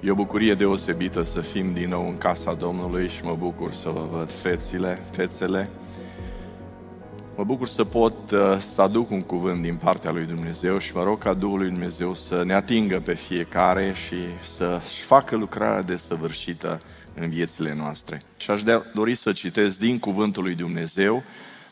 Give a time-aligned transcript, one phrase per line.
[0.00, 3.88] E o bucurie deosebită să fim din nou în casa Domnului și mă bucur să
[3.88, 5.68] vă văd fețile, fețele.
[7.36, 11.02] Mă bucur să pot uh, să aduc un cuvânt din partea lui Dumnezeu și mă
[11.02, 16.80] rog ca Duhul lui Dumnezeu să ne atingă pe fiecare și să-și facă lucrarea desăvârșită
[17.14, 18.22] în viețile noastre.
[18.36, 18.62] Și aș
[18.94, 21.22] dori să citesc din cuvântul lui Dumnezeu,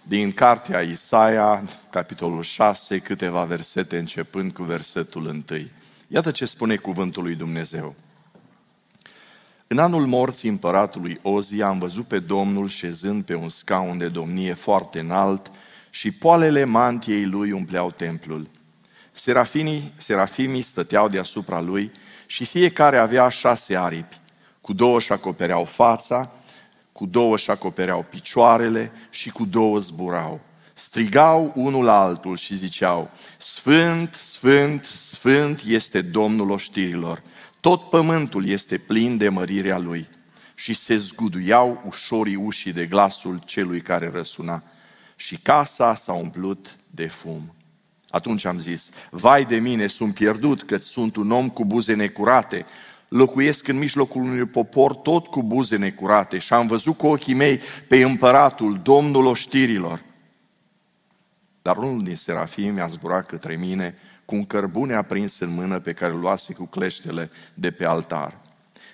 [0.03, 5.43] din cartea Isaia, capitolul 6, câteva versete începând cu versetul 1.
[6.09, 7.95] Iată ce spune cuvântul lui Dumnezeu.
[9.69, 14.53] În anul morții împăratului Ozia am văzut pe Domnul șezând pe un scaun de domnie
[14.53, 15.51] foarte înalt
[15.91, 18.49] și poalele mantiei lui umpleau templul.
[19.13, 21.93] Serafimii, serafimii stăteau deasupra lui
[22.27, 24.21] și fiecare avea șase aripi.
[24.61, 26.31] Cu două și acopereau fața,
[26.93, 30.41] cu două și acopereau picioarele și cu două zburau.
[30.75, 37.23] Strigau unul la altul și ziceau, Sfânt, Sfânt, Sfânt este Domnul oștirilor
[37.67, 40.09] tot pământul este plin de mărirea lui
[40.55, 44.63] și se zguduiau ușorii ușii de glasul celui care răsuna
[45.17, 47.55] și casa s-a umplut de fum.
[48.09, 52.67] Atunci am zis, vai de mine, sunt pierdut că sunt un om cu buze necurate,
[53.09, 57.61] locuiesc în mijlocul unui popor tot cu buze necurate și am văzut cu ochii mei
[57.89, 60.03] pe împăratul, domnul oștirilor.
[61.63, 65.93] Dar unul din serafii mi-a zburat către mine cu un cărbune aprins în mână pe
[65.93, 68.37] care îl luase cu cleștele de pe altar.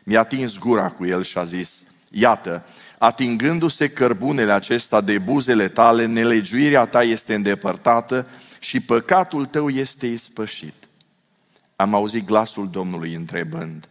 [0.05, 2.65] Mi-a atins gura cu el și a zis, iată,
[2.99, 8.27] atingându-se cărbunele acesta de buzele tale, nelegiuirea ta este îndepărtată
[8.59, 10.75] și păcatul tău este ispășit.
[11.77, 13.89] Am auzit glasul Domnului întrebând,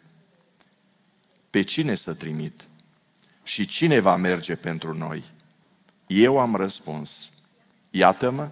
[1.49, 2.61] pe cine să trimit?
[3.43, 5.23] Și cine va merge pentru noi?
[6.07, 7.31] Eu am răspuns,
[7.89, 8.49] iată-mă,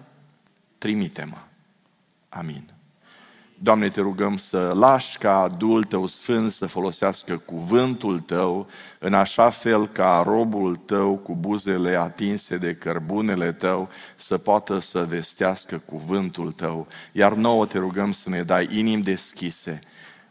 [0.78, 1.38] trimite-mă.
[2.28, 2.72] Amin.
[3.62, 8.66] Doamne, te rugăm să lași ca Duhul Tău Sfânt să folosească cuvântul Tău
[8.98, 15.06] în așa fel ca robul Tău cu buzele atinse de cărbunele Tău să poată să
[15.08, 16.86] vestească cuvântul Tău.
[17.12, 19.80] Iar nouă te rugăm să ne dai inimi deschise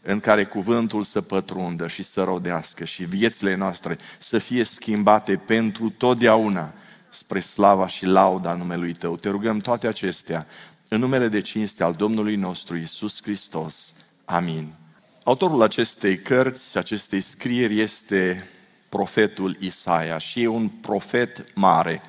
[0.02, 5.90] în care cuvântul să pătrundă și să rodească și viețile noastre să fie schimbate pentru
[5.90, 6.72] totdeauna
[7.08, 9.16] spre slava și lauda numelui Tău.
[9.16, 10.46] Te rugăm toate acestea
[10.92, 13.92] în numele de cinste al Domnului nostru Isus Hristos.
[14.24, 14.74] Amin.
[15.22, 18.48] Autorul acestei cărți, acestei scrieri este
[18.88, 22.02] profetul Isaia și e un profet mare.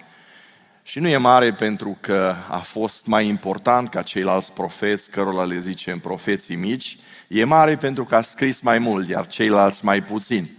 [0.83, 5.59] Și nu e mare pentru că a fost mai important ca ceilalți profeți, cărora le
[5.59, 10.49] zicem profeții mici, e mare pentru că a scris mai mult, iar ceilalți mai puțin.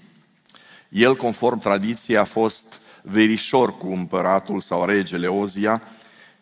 [0.89, 5.83] El, conform tradiției, a fost verișor cu împăratul sau regele Ozia,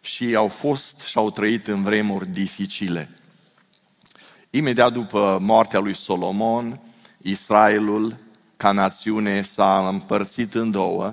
[0.00, 3.08] și au fost și au trăit în vremuri dificile.
[4.50, 6.80] Imediat după moartea lui Solomon,
[7.22, 8.16] Israelul,
[8.56, 11.12] ca națiune, s-a împărțit în două.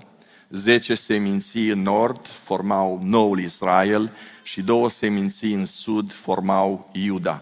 [0.50, 4.12] Zece seminții în nord formau noul Israel
[4.44, 7.42] și două seminții în sud formau Iuda.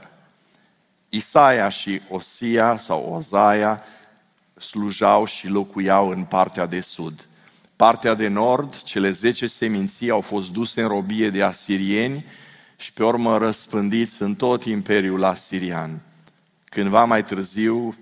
[1.10, 3.84] Isaia și Osia sau Ozaia
[4.60, 7.28] slujau și locuiau în partea de sud.
[7.76, 12.26] Partea de nord, cele zece seminții au fost duse în robie de asirieni
[12.78, 16.02] și pe urmă răspândiți în tot imperiul asirian.
[16.66, 17.96] Cândva mai târziu,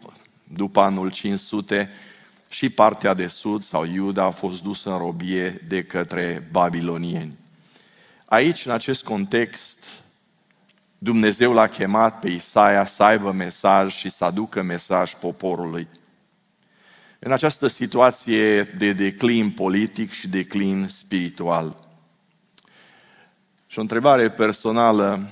[0.44, 1.90] după anul 500,
[2.50, 7.38] și partea de sud sau Iuda a fost dusă în robie de către babilonieni.
[8.26, 9.78] Aici, în acest context,
[10.98, 15.88] Dumnezeu l-a chemat pe Isaia să aibă mesaj și să aducă mesaj poporului.
[17.26, 21.76] În această situație de declin politic și declin spiritual.
[23.68, 25.28] Și o întrebare personală,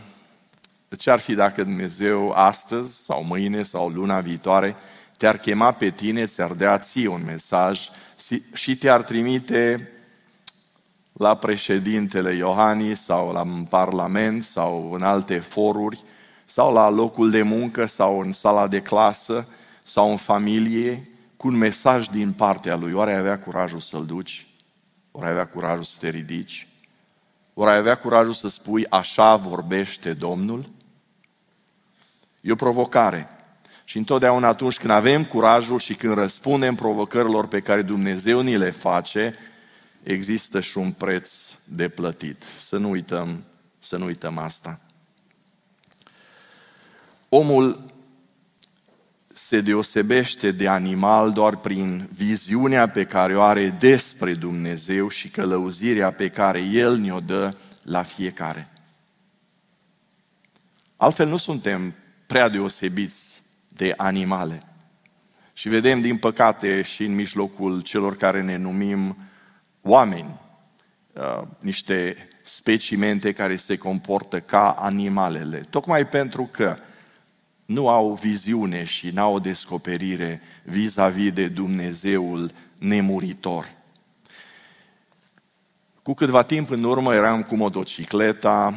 [0.98, 4.76] ce ar fi dacă Dumnezeu astăzi sau mâine sau luna viitoare
[5.18, 7.80] te-ar chema pe tine, ți-ar dea ție un mesaj
[8.54, 9.92] și te-ar trimite
[11.14, 16.04] la președintele Iohannis sau la parlament sau în alte foruri
[16.46, 19.48] sau la locul de muncă sau în sala de clasă
[19.84, 21.11] sau în familie
[21.42, 22.94] cu un mesaj din partea lui.
[22.94, 24.48] Oare ai avea curajul să-l duci?
[25.12, 26.68] Oare ai avea curajul să te ridici?
[27.54, 30.70] Oare ai avea curajul să spui, așa vorbește Domnul?
[32.42, 33.30] E o provocare.
[33.84, 38.70] Și întotdeauna atunci când avem curajul și când răspundem provocărilor pe care Dumnezeu ni le
[38.70, 39.36] face,
[40.04, 41.34] există și un preț
[41.64, 42.44] de plătit.
[42.60, 43.44] Să nu uităm,
[43.80, 44.80] să nu uităm asta.
[47.30, 47.82] Omul
[49.46, 56.12] se deosebește de animal doar prin viziunea pe care o are despre Dumnezeu și călăuzirea
[56.12, 58.70] pe care El ne-o dă la fiecare.
[60.96, 61.94] Altfel nu suntem
[62.26, 64.64] prea deosebiți de animale.
[65.54, 69.18] Și vedem, din păcate, și în mijlocul celor care ne numim
[69.82, 70.40] oameni,
[71.14, 76.78] uh, niște specimente care se comportă ca animalele, tocmai pentru că
[77.66, 83.80] nu au viziune și nu au o descoperire vis-a-vis de Dumnezeul nemuritor.
[86.02, 88.74] Cu câtva timp în urmă eram cu motocicleta,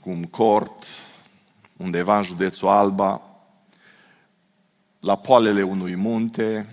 [0.00, 0.86] cu un cort,
[1.76, 3.22] undeva în județul Alba,
[5.00, 6.66] la poalele unui munte,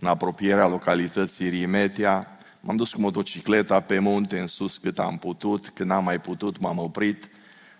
[0.00, 2.26] în apropierea localității Rimetia.
[2.60, 6.60] M-am dus cu motocicleta pe munte în sus cât am putut, când am mai putut
[6.60, 7.28] m-am oprit,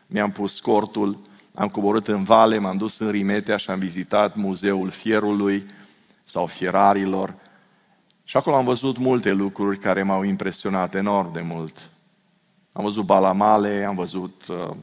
[0.06, 1.20] mi-am pus cortul,
[1.54, 5.66] am coborât în vale, m-am dus în Rimetea și am vizitat Muzeul Fierului
[6.24, 7.34] sau Fierarilor.
[8.24, 11.90] Și acolo am văzut multe lucruri care m-au impresionat enorm de mult.
[12.72, 14.76] Am văzut balamale, am văzut uh,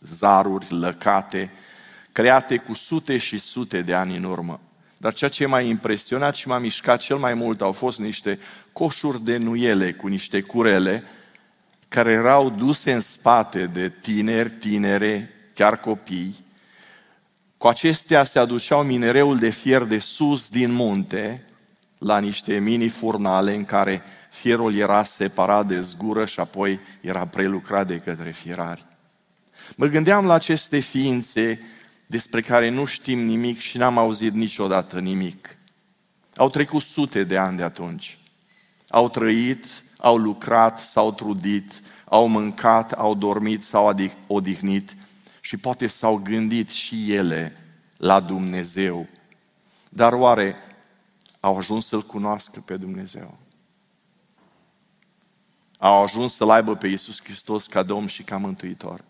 [0.00, 1.50] zaruri lăcate,
[2.12, 4.60] create cu sute și sute de ani în urmă.
[4.96, 8.38] Dar ceea ce m-a impresionat și m-a mișcat cel mai mult au fost niște
[8.72, 11.04] coșuri de nuiele cu niște curele
[11.88, 16.36] care erau duse în spate de tineri, tinere, chiar copii.
[17.56, 21.44] Cu acestea se aduceau minereul de fier de sus din munte
[21.98, 27.86] la niște mini furnale în care fierul era separat de zgură și apoi era prelucrat
[27.86, 28.84] de către fierari.
[29.76, 31.60] Mă gândeam la aceste ființe
[32.06, 35.56] despre care nu știm nimic și n-am auzit niciodată nimic.
[36.36, 38.18] Au trecut sute de ani de atunci.
[38.88, 39.64] Au trăit,
[39.96, 43.94] au lucrat, s-au trudit, au mâncat, au dormit, s-au
[44.26, 44.96] odihnit
[45.48, 47.56] și poate s-au gândit și ele
[47.96, 49.06] la Dumnezeu.
[49.88, 50.56] Dar oare
[51.40, 53.38] au ajuns să-L cunoască pe Dumnezeu?
[55.78, 59.04] Au ajuns să-L aibă pe Iisus Hristos ca Domn și ca Mântuitor?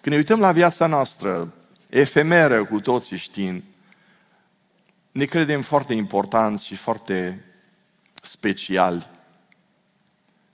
[0.00, 1.54] Când ne uităm la viața noastră,
[1.88, 3.64] efemeră cu toții știind,
[5.12, 7.44] ne credem foarte importanți și foarte
[8.22, 9.08] speciali.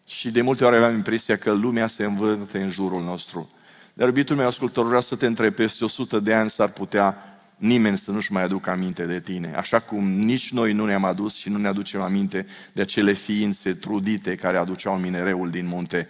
[0.06, 3.50] Și de multe ori avem impresia că lumea se învârte în jurul nostru.
[3.98, 7.98] Dar, iubitul meu ascultor, vreau să te întreb, peste 100 de ani s-ar putea nimeni
[7.98, 9.54] să nu-și mai aducă aminte de tine.
[9.54, 13.74] Așa cum nici noi nu ne-am adus și nu ne aducem aminte de acele ființe
[13.74, 16.08] trudite care aduceau minereul din munte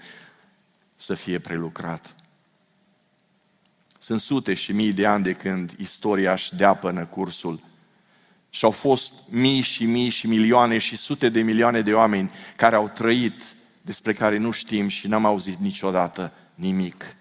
[0.96, 2.14] să fie prelucrat.
[3.98, 7.60] Sunt sute și mii de ani de când istoria își dea până cursul.
[8.50, 12.76] Și au fost mii și mii și milioane și sute de milioane de oameni care
[12.76, 13.42] au trăit
[13.82, 17.16] despre care nu știm și n-am auzit niciodată nimic.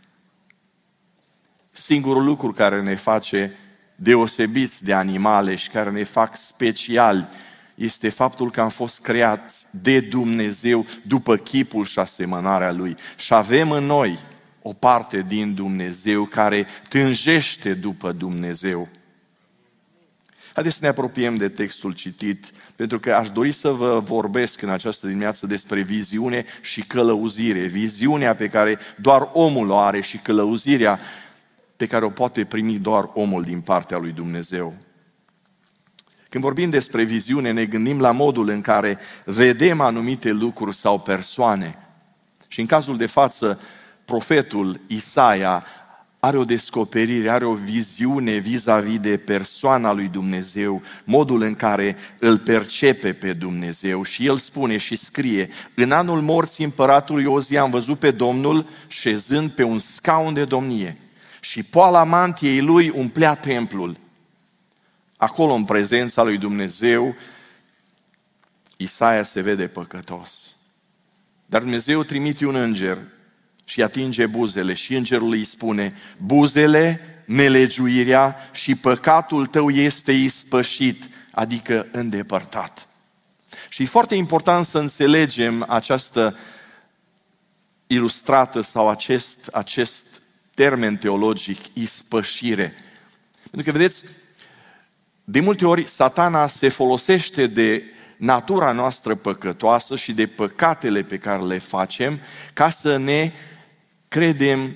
[1.80, 3.58] Singurul lucru care ne face
[3.96, 7.28] deosebiți de animale și care ne fac speciali
[7.76, 12.96] este faptul că am fost creați de Dumnezeu după chipul și asemănarea Lui.
[13.16, 14.20] Și avem în noi
[14.62, 18.88] o parte din Dumnezeu care tânjește după Dumnezeu.
[20.54, 24.70] Haideți să ne apropiem de textul citit, pentru că aș dori să vă vorbesc în
[24.70, 27.66] această dimineață despre viziune și călăuzire.
[27.66, 31.00] Viziunea pe care doar omul o are și călăuzirea
[31.78, 34.74] pe care o poate primi doar omul din partea lui Dumnezeu.
[36.30, 41.78] Când vorbim despre viziune, ne gândim la modul în care vedem anumite lucruri sau persoane.
[42.48, 43.60] Și în cazul de față,
[44.06, 45.66] profetul Isaia
[46.20, 52.38] are o descoperire, are o viziune vis-a-vis de persoana lui Dumnezeu, modul în care îl
[52.38, 58.00] percepe pe Dumnezeu și el spune și scrie, în anul morții împăratului Ozia am văzut
[58.00, 60.98] pe Domnul șezând pe un scaun de domnie
[61.40, 63.98] și poala mantiei lui umplea templul.
[65.18, 67.16] Acolo, în prezența lui Dumnezeu,
[68.78, 70.56] Isaia se vede păcătos.
[71.46, 72.98] Dar Dumnezeu trimite un înger
[73.66, 81.88] și atinge buzele și îngerul îi spune, buzele, nelegiuirea și păcatul tău este ispășit, adică
[81.92, 82.88] îndepărtat.
[83.70, 86.38] Și e foarte important să înțelegem această
[87.88, 90.17] ilustrată sau acest, acest
[90.58, 92.74] termen teologic, ispășire.
[93.52, 94.04] Pentru că, vedeți,
[95.24, 97.84] de multe ori satana se folosește de
[98.18, 102.20] natura noastră păcătoasă și de păcatele pe care le facem
[102.54, 103.32] ca să ne
[104.08, 104.76] credem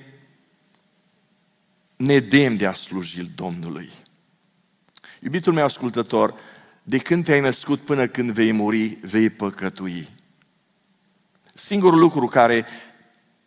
[1.96, 3.92] nedem de a sluji Domnului.
[5.20, 6.34] Iubitul meu ascultător,
[6.84, 10.08] de când te-ai născut până când vei muri, vei păcătui.
[11.54, 12.66] Singurul lucru care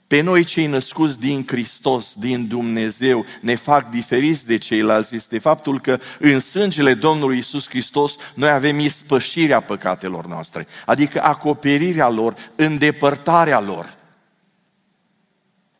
[0.06, 5.80] pe noi cei născuți din Hristos, din Dumnezeu, ne fac diferiți de ceilalți este faptul
[5.80, 13.60] că în sângele Domnului Isus Hristos noi avem ispășirea păcatelor noastre, adică acoperirea lor, îndepărtarea
[13.60, 13.96] lor.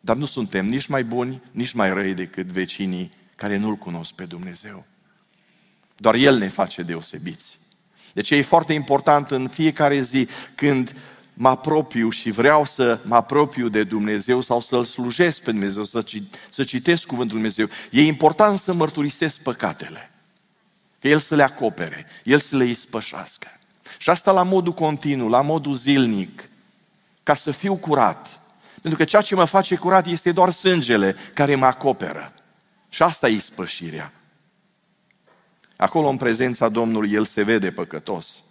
[0.00, 4.24] Dar nu suntem nici mai buni, nici mai răi decât vecinii care nu-L cunosc pe
[4.24, 4.86] Dumnezeu.
[5.96, 7.58] Doar El ne face deosebiți.
[8.12, 10.94] Deci e foarte important în fiecare zi când
[11.34, 16.04] mă apropiu și vreau să mă apropiu de Dumnezeu sau să-L slujesc pe Dumnezeu, să,
[16.50, 17.68] să citesc Cuvântul Dumnezeu.
[17.90, 20.10] E important să mărturisesc păcatele.
[21.00, 23.48] Că El să le acopere, El să le ispășească.
[23.98, 26.48] Și asta la modul continuu, la modul zilnic,
[27.22, 28.40] ca să fiu curat.
[28.80, 32.32] Pentru că ceea ce mă face curat este doar sângele care mă acoperă.
[32.88, 34.12] Și asta e ispășirea.
[35.76, 38.43] Acolo, în prezența Domnului, El se vede păcătos.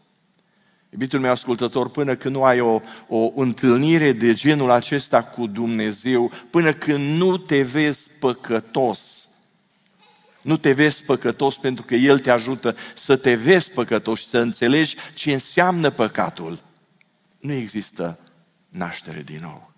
[0.93, 6.31] Iubitul meu ascultător, până când nu ai o, o întâlnire de genul acesta cu Dumnezeu,
[6.49, 9.27] până când nu te vezi păcătos,
[10.41, 14.37] nu te vezi păcătos pentru că El te ajută să te vezi păcătos și să
[14.37, 16.63] înțelegi ce înseamnă păcatul,
[17.39, 18.19] nu există
[18.69, 19.71] naștere din nou.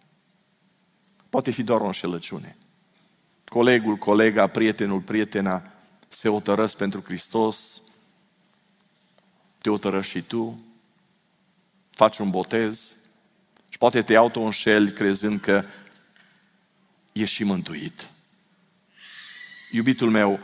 [1.29, 2.57] Poate fi doar o înșelăciune.
[3.45, 5.71] Colegul, colega, prietenul, prietena
[6.07, 7.81] se otărăsc pentru Hristos,
[9.57, 10.64] te otărăști și tu,
[11.95, 12.91] faci un botez
[13.69, 15.63] și poate te auto-înșeli crezând că
[17.11, 18.09] ești și mântuit.
[19.71, 20.39] Iubitul meu,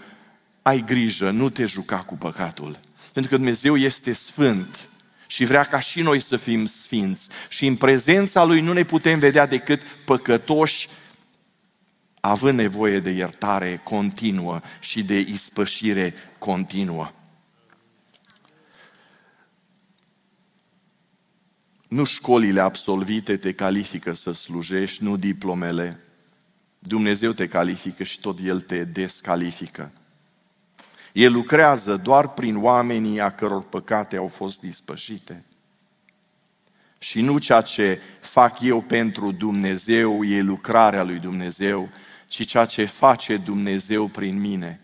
[0.62, 2.80] ai grijă, nu te juca cu păcatul.
[3.14, 4.90] Pentru că Dumnezeu este sfânt
[5.28, 7.28] și vrea ca și noi să fim sfinți.
[7.50, 10.88] Și în prezența Lui nu ne putem vedea decât păcătoși,
[12.20, 17.12] având nevoie de iertare continuă și de ispășire continuă.
[21.92, 26.00] Nu școlile absolvite te califică să slujești, nu diplomele.
[26.80, 29.92] Dumnezeu te califică și tot El te descalifică.
[31.14, 35.46] El lucrează doar prin oamenii a căror păcate au fost dispășite.
[37.00, 41.90] Și nu ceea ce fac eu pentru Dumnezeu e lucrarea lui Dumnezeu,
[42.28, 44.82] ci ceea ce face Dumnezeu prin mine.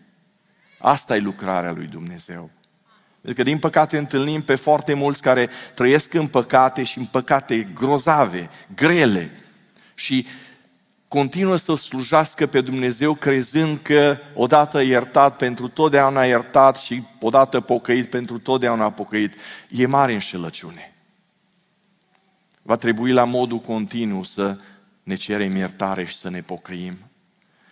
[0.78, 2.50] Asta e lucrarea lui Dumnezeu.
[3.20, 7.68] Pentru că, din păcate, întâlnim pe foarte mulți care trăiesc în păcate și în păcate
[7.74, 9.30] grozave, grele.
[9.94, 10.26] Și
[11.08, 18.10] continuă să slujească pe Dumnezeu crezând că odată iertat pentru totdeauna iertat și odată pocăit
[18.10, 19.34] pentru totdeauna pocăit.
[19.70, 20.92] E mare înșelăciune.
[22.62, 24.56] Va trebui la modul continuu să
[25.02, 26.98] ne cerem iertare și să ne pocăim.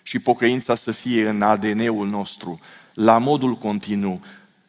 [0.02, 2.60] Și pocăința să fie în ADN-ul nostru,
[2.94, 4.20] la modul continuu,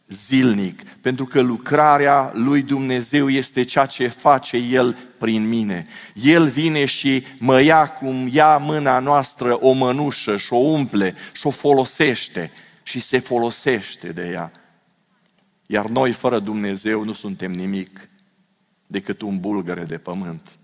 [0.07, 5.87] zilnic, pentru că lucrarea lui Dumnezeu este ceea ce face El prin mine.
[6.13, 11.47] El vine și mă ia cum ia mâna noastră o mănușă și o umple și
[11.47, 12.51] o folosește
[12.83, 14.51] și se folosește de ea.
[15.65, 18.09] Iar noi, fără Dumnezeu, nu suntem nimic
[18.87, 20.57] decât un bulgăre de pământ.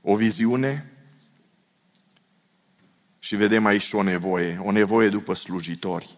[0.00, 0.92] O viziune
[3.28, 6.16] și vedem aici o nevoie, o nevoie după slujitori.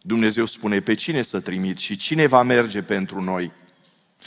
[0.00, 3.52] Dumnezeu spune pe cine să trimit și cine va merge pentru noi.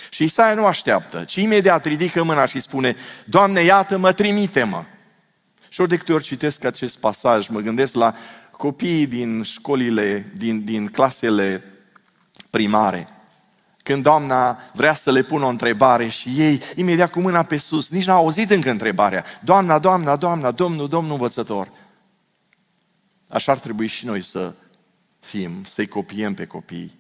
[0.10, 2.96] Și Isaia nu așteaptă, ci imediat ridică mâna și spune,
[3.26, 4.84] Doamne, iată-mă, trimite-mă.
[5.70, 8.14] Și ori de câte ori citesc acest pasaj, mă gândesc la
[8.52, 11.64] copiii din școlile, din, din clasele
[12.50, 13.08] primare,
[13.84, 17.90] când doamna vrea să le pună o întrebare și ei, imediat cu mâna pe sus,
[17.90, 19.26] nici n-au auzit încă întrebarea.
[19.44, 21.72] Doamna, doamna, doamna, domnul, domnul învățător.
[23.30, 24.54] Așa ar trebui și noi să
[25.20, 27.00] fim, să-i copiem pe copii.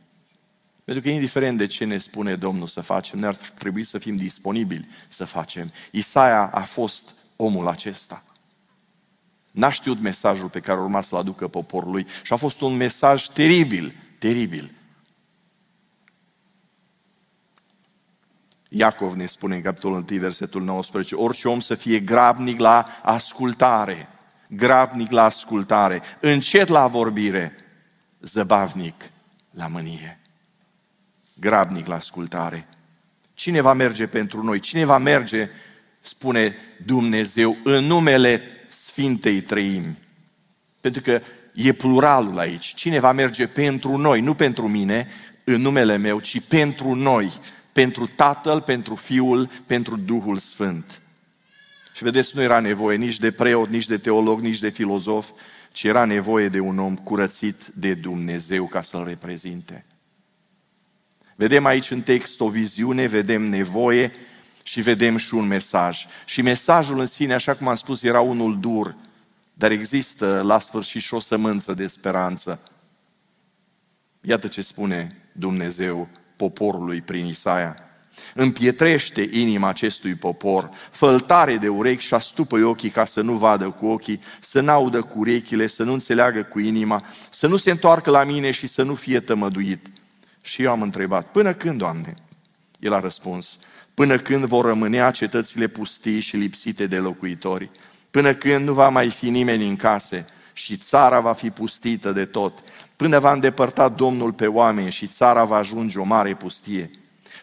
[0.83, 4.15] Pentru că indiferent de ce ne spune Domnul să facem, ne ar trebui să fim
[4.15, 5.71] disponibili să facem.
[5.91, 7.03] Isaia a fost
[7.35, 8.23] omul acesta.
[9.51, 13.95] N-a știut mesajul pe care urma să-l aducă poporului și a fost un mesaj teribil,
[14.19, 14.71] teribil.
[18.75, 24.07] Iacov ne spune în capitolul 1, versetul 19, orice om să fie grabnic la ascultare,
[24.47, 27.55] grabnic la ascultare, încet la vorbire,
[28.21, 29.09] zăbavnic
[29.51, 30.19] la mânie.
[31.33, 32.67] Grabnic la ascultare.
[33.33, 34.59] Cine va merge pentru noi?
[34.59, 35.49] Cine va merge,
[36.01, 39.97] spune Dumnezeu, în numele Sfintei Trăimi?
[40.81, 41.21] Pentru că
[41.53, 42.73] e pluralul aici.
[42.73, 45.07] Cine va merge pentru noi, nu pentru mine,
[45.43, 47.31] în numele meu, ci pentru noi
[47.73, 51.01] pentru Tatăl, pentru Fiul, pentru Duhul Sfânt.
[51.93, 55.29] Și vedeți, nu era nevoie nici de preot, nici de teolog, nici de filozof,
[55.71, 59.85] ci era nevoie de un om curățit de Dumnezeu ca să-L reprezinte.
[61.35, 64.11] Vedem aici în text o viziune, vedem nevoie
[64.63, 66.05] și vedem și un mesaj.
[66.25, 68.95] Și mesajul în sine, așa cum am spus, era unul dur,
[69.53, 72.59] dar există la sfârșit și o sămânță de speranță.
[74.21, 77.75] Iată ce spune Dumnezeu poporului prin Isaia.
[78.35, 83.85] Împietrește inima acestui popor, făltare de urechi și astupă ochii ca să nu vadă cu
[83.85, 88.23] ochii, să n-audă cu urechile, să nu înțeleagă cu inima, să nu se întoarcă la
[88.23, 89.87] mine și să nu fie tămăduit.
[90.41, 92.13] Și eu am întrebat, până când, Doamne?
[92.79, 93.57] El a răspuns,
[93.93, 97.71] până când vor rămânea cetățile pustii și lipsite de locuitori,
[98.11, 102.25] până când nu va mai fi nimeni în case și țara va fi pustită de
[102.25, 102.59] tot,
[102.95, 106.91] până va îndepărta Domnul pe oameni și țara va ajunge o mare pustie.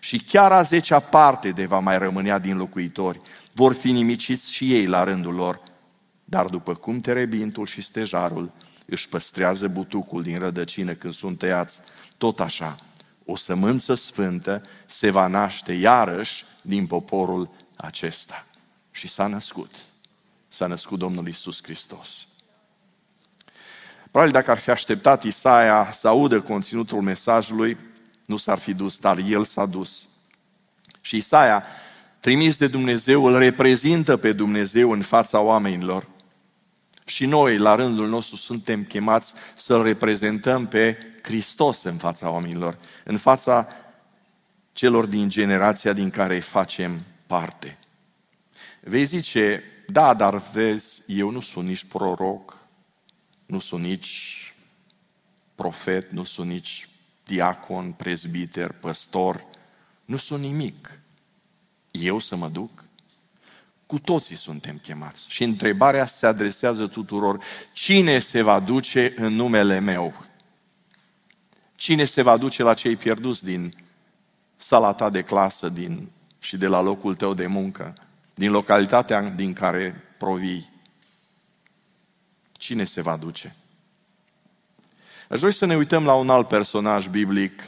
[0.01, 3.21] Și chiar a zecea parte de va mai rămânea din locuitori,
[3.53, 5.61] vor fi nimiciți și ei la rândul lor.
[6.25, 8.53] Dar după cum terebintul și stejarul
[8.87, 11.81] își păstrează butucul din rădăcină când sunt tăiați,
[12.19, 12.79] tot așa,
[13.25, 18.47] o sămânță sfântă se va naște iarăși din poporul acesta.
[18.91, 19.75] Și s-a născut.
[20.49, 22.27] S-a născut Domnul Isus Hristos.
[24.11, 27.79] Probabil dacă ar fi așteptat Isaia să audă conținutul mesajului,
[28.25, 30.09] nu s-ar fi dus, dar el s-a dus.
[31.01, 31.65] Și Isaia,
[32.21, 36.09] trimis de Dumnezeu, îl reprezintă pe Dumnezeu în fața oamenilor.
[37.05, 43.17] Și noi, la rândul nostru, suntem chemați să-L reprezentăm pe Hristos în fața oamenilor, în
[43.17, 43.69] fața
[44.73, 47.79] celor din generația din care facem parte.
[48.81, 52.60] Vei zice, da, dar vezi, eu nu sunt nici proroc,
[53.51, 54.55] nu sunt nici
[55.55, 56.89] profet, nu sunt nici
[57.25, 59.45] diacon, prezbiter, păstor,
[60.05, 61.01] nu sunt nimic.
[61.91, 62.85] Eu să mă duc?
[63.87, 65.27] Cu toții suntem chemați.
[65.29, 67.45] Și întrebarea se adresează tuturor.
[67.73, 70.27] Cine se va duce în numele meu?
[71.75, 73.75] Cine se va duce la cei pierduți din
[74.57, 77.95] sala ta de clasă din, și de la locul tău de muncă,
[78.35, 80.71] din localitatea din care provii?
[82.61, 83.57] Cine se va duce?
[85.29, 87.63] Aș vrea să ne uităm la un alt personaj biblic,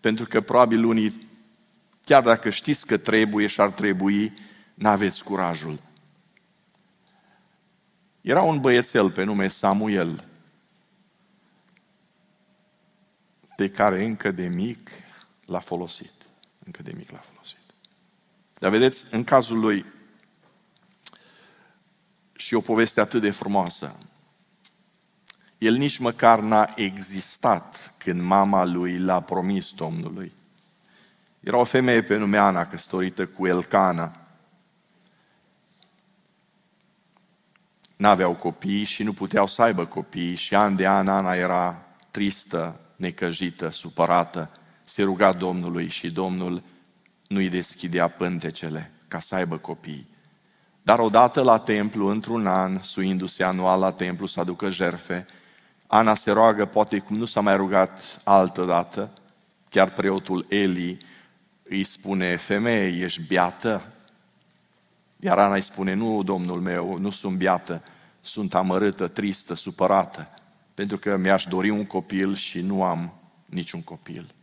[0.00, 1.28] pentru că probabil unii,
[2.04, 4.32] chiar dacă știți că trebuie și ar trebui,
[4.74, 5.78] n-aveți curajul.
[8.20, 10.24] Era un băiețel pe nume Samuel,
[13.56, 14.90] pe care încă de mic
[15.44, 16.12] l-a folosit.
[16.64, 17.58] Încă de mic l-a folosit.
[18.58, 19.84] Dar vedeți, în cazul lui,
[22.46, 23.96] și o poveste atât de frumoasă,
[25.58, 30.32] el nici măcar n-a existat când mama lui l-a promis Domnului.
[31.40, 34.16] Era o femeie pe nume Ana, căsătorită cu Elcana.
[37.96, 42.80] N-aveau copii și nu puteau să aibă copii și an de an Ana era tristă,
[42.96, 44.50] necăjită, supărată.
[44.84, 46.62] Se ruga Domnului și Domnul
[47.28, 50.14] nu-i deschidea pântecele ca să aibă copii.
[50.86, 55.26] Dar odată la templu, într-un an, suindu-se anual la templu să aducă jerfe,
[55.86, 59.10] Ana se roagă, poate cum nu s-a mai rugat altă dată,
[59.68, 60.98] chiar preotul Eli
[61.62, 63.92] îi spune, femeie, ești beată?
[65.20, 67.82] Iar Ana îi spune, nu, domnul meu, nu sunt beată,
[68.20, 70.28] sunt amărâtă, tristă, supărată,
[70.74, 73.12] pentru că mi-aș dori un copil și nu am
[73.46, 74.34] niciun copil.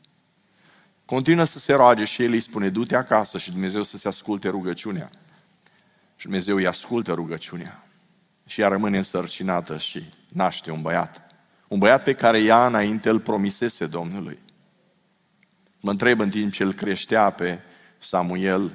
[1.05, 5.09] Continuă să se roage și el îi spune, du-te acasă și Dumnezeu să-ți asculte rugăciunea.
[6.15, 7.83] Și Dumnezeu îi ascultă rugăciunea.
[8.45, 11.21] Și ea rămâne însărcinată și naște un băiat.
[11.67, 14.39] Un băiat pe care ea înainte îl promisese Domnului.
[15.81, 17.59] Mă întreb în timp ce îl creștea pe
[17.97, 18.71] Samuel,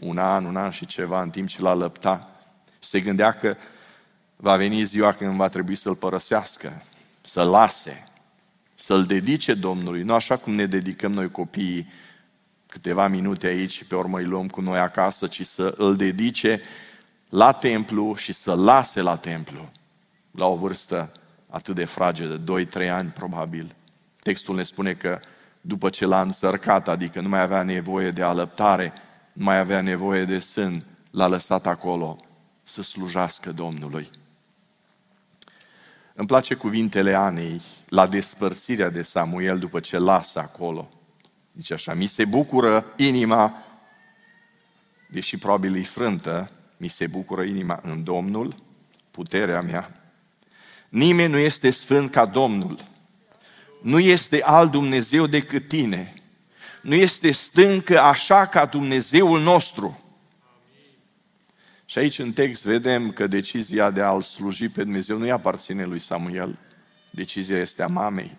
[0.00, 2.30] un an, un an și ceva, în timp ce l-a lăpta,
[2.78, 3.56] se gândea că
[4.36, 6.82] va veni ziua când va trebui să-l părăsească,
[7.20, 8.04] să-l lase,
[8.74, 11.88] să-l dedice Domnului, nu așa cum ne dedicăm noi copiii
[12.70, 16.60] câteva minute aici și pe urmă îi luăm cu noi acasă, ci să îl dedice
[17.28, 19.70] la templu și să lase la templu
[20.30, 21.12] la o vârstă
[21.48, 23.74] atât de fragedă, 2-3 ani probabil.
[24.20, 25.20] Textul ne spune că
[25.60, 28.92] după ce l-a însărcat, adică nu mai avea nevoie de alăptare,
[29.32, 32.24] nu mai avea nevoie de sân, l-a lăsat acolo
[32.62, 34.10] să slujească Domnului.
[36.14, 40.90] Îmi place cuvintele Anei la despărțirea de Samuel după ce lasă acolo.
[41.56, 43.64] Zice așa, mi se bucură inima,
[45.06, 48.54] deși probabil e frântă, mi se bucură inima în Domnul,
[49.10, 50.00] puterea mea.
[50.88, 52.84] Nimeni nu este sfânt ca Domnul.
[53.82, 56.14] Nu este alt Dumnezeu decât tine.
[56.82, 60.04] nu este stâncă așa ca Dumnezeul nostru.
[61.84, 65.98] Și aici în text vedem că decizia de a-L sluji pe Dumnezeu nu-i aparține lui
[65.98, 66.58] Samuel.
[67.10, 68.36] Decizia este a mamei.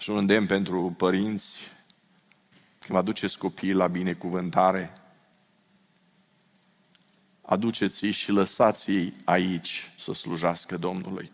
[0.00, 1.58] Și un îndemn pentru părinți,
[2.78, 4.92] când aduceți copiii la binecuvântare,
[7.40, 11.32] aduceți-i și lăsați-i aici să slujească Domnului.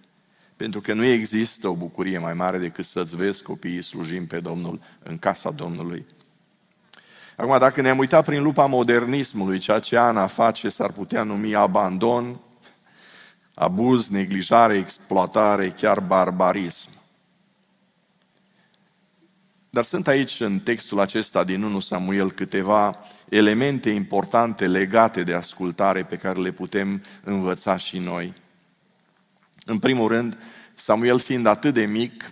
[0.56, 4.80] Pentru că nu există o bucurie mai mare decât să-ți vezi copiii slujim pe Domnul
[5.02, 6.06] în casa Domnului.
[7.36, 12.40] Acum, dacă ne-am uitat prin lupa modernismului, ceea ce Ana face s-ar putea numi abandon,
[13.54, 16.90] abuz, neglijare, exploatare, chiar barbarism.
[19.76, 26.04] Dar sunt aici, în textul acesta din 1 Samuel, câteva elemente importante legate de ascultare
[26.04, 28.34] pe care le putem învăța și noi.
[29.64, 30.38] În primul rând,
[30.74, 32.30] Samuel fiind atât de mic,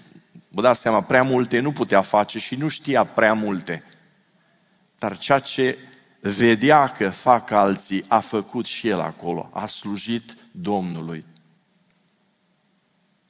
[0.48, 3.85] vă dați seama, prea multe nu putea face și nu știa prea multe.
[4.98, 5.78] Dar ceea ce
[6.20, 9.50] vedea că fac alții, a făcut și el acolo.
[9.52, 11.24] A slujit Domnului.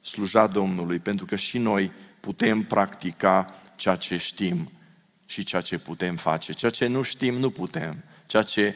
[0.01, 4.71] Sluja Domnului, pentru că și noi putem practica ceea ce știm
[5.25, 6.53] și ceea ce putem face.
[6.53, 8.03] Ceea ce nu știm, nu putem.
[8.25, 8.75] Ceea ce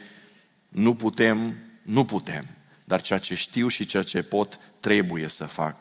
[0.70, 2.46] nu putem, nu putem.
[2.84, 5.76] Dar ceea ce știu și ceea ce pot, trebuie să fac.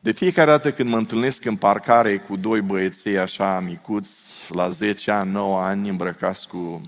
[0.00, 5.10] De fiecare dată când mă întâlnesc în parcare cu doi băieței așa micuți, la 10
[5.10, 6.80] ani, 9 ani, îmbrăcați cu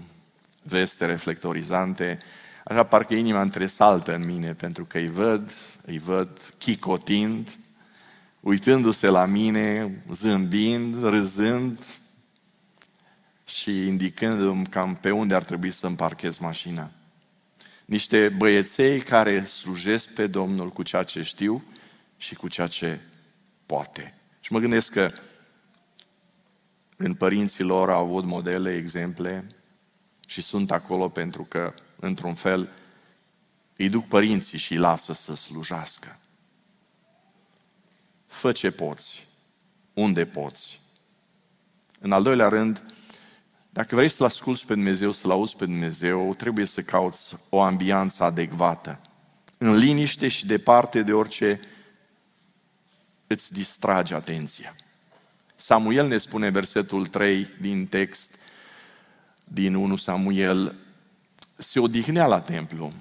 [0.63, 2.19] veste reflectorizante,
[2.65, 5.53] așa parcă inima întresaltă în mine, pentru că îi văd,
[5.85, 7.59] îi văd chicotind,
[8.49, 11.87] uitându-se la mine, zâmbind, râzând
[13.45, 16.91] și indicându-mi cam pe unde ar trebui să împarchez mașina.
[17.85, 21.65] Niște băieței care slujesc pe Domnul cu ceea ce știu
[22.17, 23.01] și cu ceea ce
[23.67, 24.15] poate.
[24.41, 25.09] Și mă gândesc că
[26.97, 29.47] în părinții lor au avut modele, exemple
[30.27, 32.69] și sunt acolo pentru că, într-un fel,
[33.77, 36.19] îi duc părinții și îi lasă să slujească.
[38.39, 39.27] Fă ce poți,
[39.93, 40.81] unde poți.
[42.01, 42.83] În al doilea rând,
[43.71, 48.23] dacă vrei să-L asculți pe Dumnezeu, să-L auzi pe Dumnezeu, trebuie să cauți o ambianță
[48.23, 49.01] adecvată.
[49.59, 51.61] În liniște și departe de orice
[53.27, 54.75] îți distrage atenția.
[55.57, 58.35] Samuel ne spune versetul 3 din text,
[59.45, 60.75] din 1 Samuel,
[61.57, 62.93] se odihnea la templu.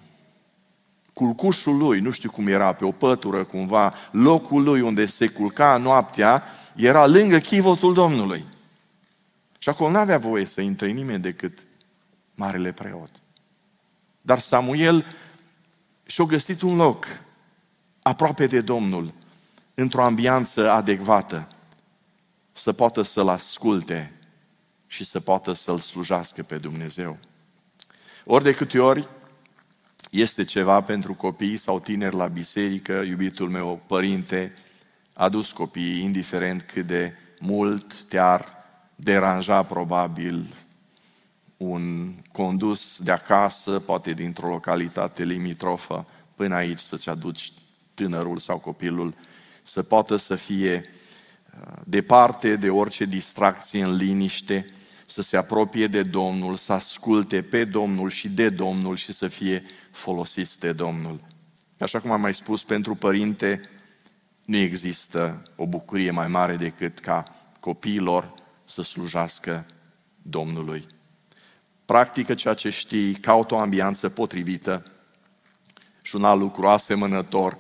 [1.18, 5.78] Culcușul lui, nu știu cum era, pe o pătură cumva, locul lui unde se culca
[5.78, 6.44] noaptea,
[6.76, 8.46] era lângă chivotul Domnului.
[9.58, 11.66] Și acolo nu avea voie să intre nimeni decât
[12.36, 13.10] marele preot.
[14.22, 15.06] Dar Samuel
[16.06, 17.08] și-a găsit un loc
[18.02, 19.14] aproape de Domnul,
[19.74, 21.48] într-o ambianță adecvată,
[22.52, 24.14] să poată să-L asculte
[24.88, 27.18] și să poată să-L slujească pe Dumnezeu.
[28.26, 29.08] Ori de câte ori
[30.12, 34.54] este ceva pentru copii sau tineri la biserică, iubitul meu părinte
[35.14, 38.46] a dus copiii, indiferent cât de mult te-ar
[38.96, 40.56] deranja probabil
[41.58, 47.52] un condus de acasă, poate dintr-o localitate limitrofă, până aici să-ți aduci
[47.94, 49.14] tânărul sau copilul
[49.64, 54.66] să poată să fie uh, departe de orice distracție în liniște,
[55.10, 59.64] să se apropie de Domnul, să asculte pe Domnul și de Domnul și să fie
[59.92, 61.20] folosiți de Domnul.
[61.80, 63.62] Așa cum am mai spus, pentru părinte
[64.46, 67.24] nu există o bucurie mai mare decât ca
[67.60, 69.66] copiilor să slujească
[70.22, 70.86] Domnului.
[71.86, 74.84] Practică ceea ce știi, caută o ambianță potrivită
[76.02, 77.58] și un alt lucru asemănător,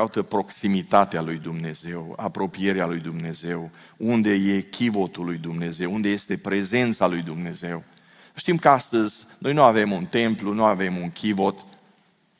[0.00, 7.06] caută proximitatea lui Dumnezeu, apropierea lui Dumnezeu, unde e chivotul lui Dumnezeu, unde este prezența
[7.06, 7.84] lui Dumnezeu.
[8.34, 11.64] Știm că astăzi noi nu avem un templu, nu avem un chivot,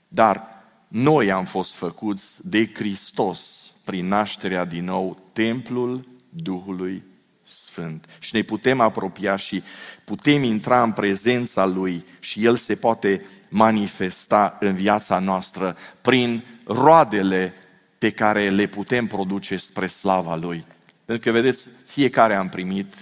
[0.08, 0.42] dar
[0.88, 7.02] noi am fost făcuți de Hristos prin nașterea din nou templul Duhului
[7.42, 8.04] Sfânt.
[8.18, 9.62] Și ne putem apropia și
[10.04, 17.54] putem intra în prezența Lui și El se poate manifesta în viața noastră prin roadele
[17.98, 20.64] pe care le putem produce spre slava Lui.
[21.04, 22.94] Pentru că, vedeți, fiecare am primit,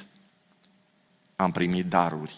[1.37, 2.35] am primit daruri.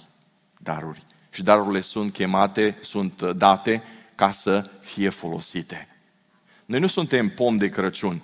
[0.59, 1.03] Daruri.
[1.31, 3.83] Și darurile sunt chemate, sunt date
[4.15, 5.89] ca să fie folosite.
[6.67, 8.21] Noi nu suntem pom de Crăciun.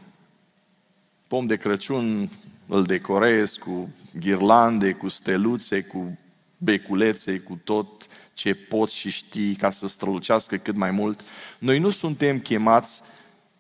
[1.29, 2.31] Pom de Crăciun
[2.67, 6.19] îl decorez cu ghirlande, cu steluțe, cu
[6.59, 11.21] beculețe, cu tot ce poți și știi ca să strălucească cât mai mult.
[11.59, 13.01] Noi nu suntem chemați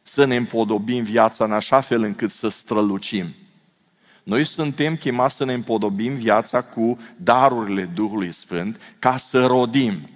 [0.02, 3.26] să ne împodobim viața în așa fel încât să strălucim.
[4.22, 10.08] Noi suntem chemați să ne împodobim viața cu darurile Duhului Sfânt ca să rodim.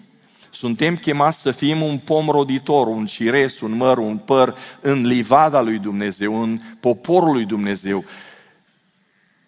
[0.51, 5.61] Suntem chemați să fim un pom roditor, un cires, un măr, un păr în livada
[5.61, 8.05] lui Dumnezeu, în poporul lui Dumnezeu,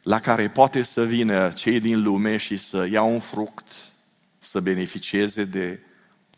[0.02, 3.64] la care poate să vină cei din lume și să ia un fruct,
[4.42, 5.80] să beneficieze de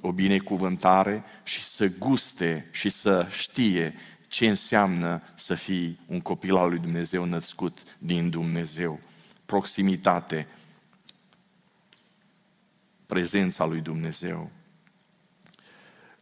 [0.01, 3.95] o binecuvântare și să guste și să știe
[4.29, 9.01] ce înseamnă să fii un copil al lui Dumnezeu născut din Dumnezeu.
[9.47, 10.47] Proximitate,
[13.07, 14.51] prezența lui Dumnezeu.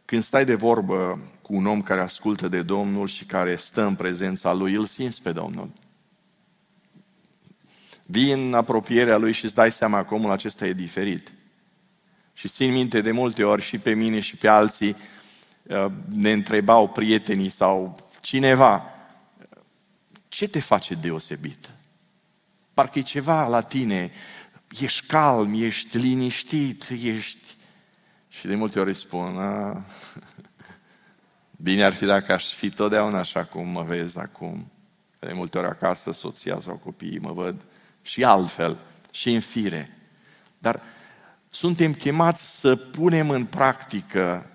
[0.05, 3.95] Când stai de vorbă cu un om care ascultă de Domnul și care stă în
[3.95, 5.71] prezența lui, îl simți pe Domnul.
[8.05, 11.31] Vii în apropierea lui și îți dai seama că omul acesta e diferit.
[12.33, 14.95] Și țin minte de multe ori și pe mine și pe alții
[15.63, 18.93] uh, ne întrebau prietenii sau cineva,
[20.27, 21.69] ce te face deosebit?
[22.73, 24.11] Parcă e ceva la tine,
[24.79, 27.55] ești calm, ești liniștit, ești...
[28.29, 29.85] Și de multe ori spun, a,
[31.67, 34.71] bine ar fi dacă aș fi totdeauna așa cum mă vezi acum.
[35.19, 37.61] De multe ori acasă, soția sau copiii mă văd
[38.01, 38.77] și altfel,
[39.11, 39.97] și în fire.
[40.57, 40.81] Dar
[41.55, 44.49] suntem chemați să punem în practică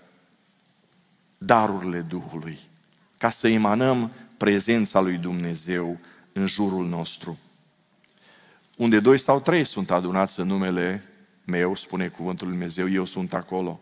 [1.39, 2.59] darurile Duhului,
[3.17, 5.99] ca să emanăm prezența lui Dumnezeu
[6.33, 7.39] în jurul nostru.
[8.77, 11.03] Unde doi sau trei sunt adunați în numele
[11.45, 13.81] meu, spune cuvântul lui Dumnezeu, eu sunt acolo.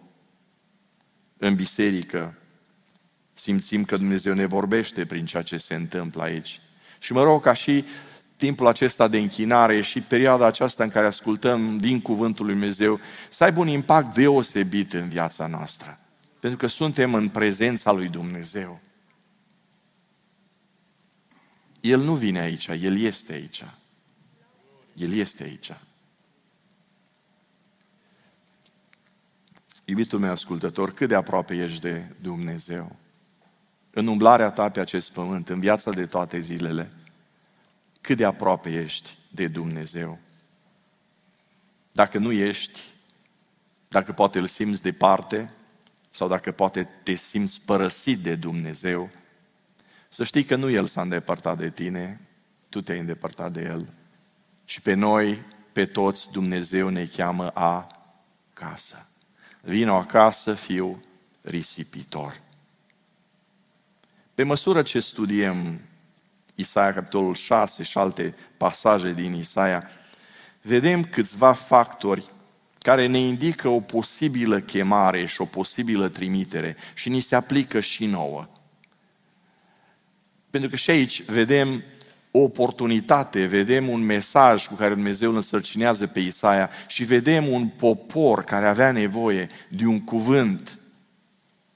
[1.39, 2.35] În biserică
[3.35, 6.61] simțim că Dumnezeu ne vorbește prin ceea ce se întâmplă aici.
[6.99, 7.85] Și mă rog ca și
[8.37, 13.45] timpul acesta de închinare și perioada aceasta în care ascultăm din Cuvântul lui Dumnezeu să
[13.45, 15.99] aibă un impact deosebit în viața noastră.
[16.41, 18.81] Pentru că suntem în prezența lui Dumnezeu.
[21.81, 23.65] El nu vine aici, El este aici.
[24.95, 25.73] El este aici.
[29.85, 32.97] Iubitul meu ascultător, cât de aproape ești de Dumnezeu?
[33.91, 36.91] În umblarea ta pe acest pământ, în viața de toate zilele,
[38.07, 40.19] cât de aproape ești de Dumnezeu.
[41.93, 42.81] Dacă nu ești,
[43.89, 45.53] dacă poate îl simți departe,
[46.11, 49.11] sau dacă poate te simți părăsit de Dumnezeu,
[50.09, 52.21] să știi că nu El s-a îndepărtat de tine,
[52.69, 53.89] tu te-ai îndepărtat de El.
[54.65, 55.43] Și pe noi,
[55.73, 57.87] pe toți, Dumnezeu ne cheamă a
[58.53, 59.07] casă.
[59.61, 61.01] Vino acasă, fiu
[61.41, 62.41] risipitor.
[64.35, 65.81] Pe măsură ce studiem
[66.57, 69.89] Isaia, capitolul 6 și alte pasaje din Isaia,
[70.63, 72.31] vedem câțiva factori
[72.79, 78.07] care ne indică o posibilă chemare și o posibilă trimitere și ni se aplică și
[78.07, 78.49] nouă.
[80.51, 81.83] Pentru că și aici vedem
[82.31, 87.69] o oportunitate, vedem un mesaj cu care Dumnezeu îl însărcinează pe Isaia și vedem un
[87.69, 90.81] popor care avea nevoie de un cuvânt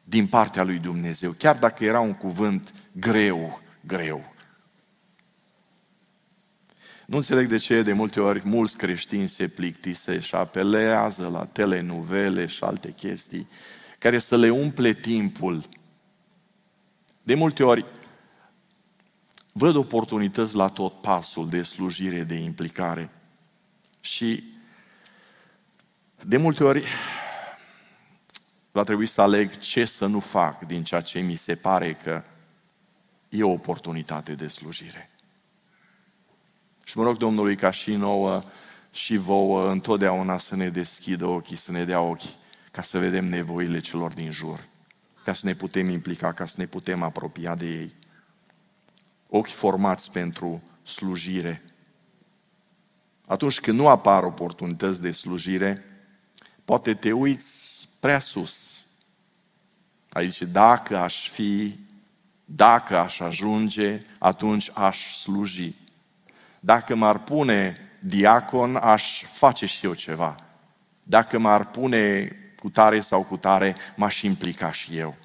[0.05, 4.33] din partea lui Dumnezeu, chiar dacă era un cuvânt greu, greu.
[7.11, 12.47] Nu înțeleg de ce de multe ori mulți creștini se plictise și apelează la telenuvele
[12.47, 13.49] și alte chestii
[13.99, 15.69] care să le umple timpul.
[17.23, 17.85] De multe ori
[19.53, 23.11] văd oportunități la tot pasul de slujire, de implicare.
[24.01, 24.45] Și
[26.25, 26.85] de multe ori
[28.71, 32.23] va trebui să aleg ce să nu fac din ceea ce mi se pare că
[33.29, 35.10] e o oportunitate de slujire.
[36.91, 38.43] Și mă rog Domnului ca și nouă
[38.93, 42.35] și vouă întotdeauna să ne deschidă ochii, să ne dea ochii,
[42.71, 44.65] ca să vedem nevoile celor din jur,
[45.25, 47.95] ca să ne putem implica, ca să ne putem apropia de ei.
[49.29, 51.63] Ochi formați pentru slujire.
[53.27, 55.85] Atunci când nu apar oportunități de slujire,
[56.65, 58.85] poate te uiți prea sus.
[60.09, 61.79] Aici, dacă aș fi,
[62.45, 65.80] dacă aș ajunge, atunci aș sluji
[66.61, 70.37] dacă m-ar pune diacon, aș face și eu ceva.
[71.03, 75.17] Dacă m-ar pune cu tare sau cu tare, m-aș implica și eu.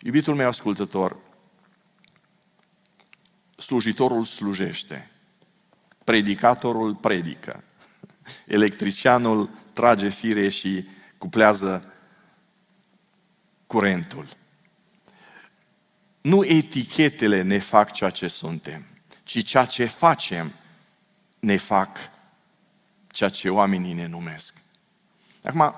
[0.00, 1.16] Iubitul meu ascultător,
[3.56, 5.10] slujitorul slujește,
[6.04, 7.64] predicatorul predică,
[8.46, 10.88] electricianul trage fire și
[11.18, 11.92] cuplează
[13.66, 14.26] curentul.
[16.20, 18.91] Nu etichetele ne fac ceea ce suntem
[19.22, 20.52] ci ceea ce facem
[21.38, 21.96] ne fac
[23.06, 24.54] ceea ce oamenii ne numesc.
[25.44, 25.74] Acum,